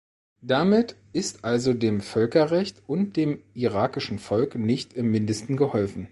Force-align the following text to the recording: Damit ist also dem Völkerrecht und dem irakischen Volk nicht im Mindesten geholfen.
Damit 0.41 0.95
ist 1.13 1.45
also 1.45 1.75
dem 1.75 2.01
Völkerrecht 2.01 2.81
und 2.87 3.17
dem 3.17 3.37
irakischen 3.53 4.17
Volk 4.17 4.55
nicht 4.55 4.93
im 4.93 5.11
Mindesten 5.11 5.57
geholfen. 5.57 5.99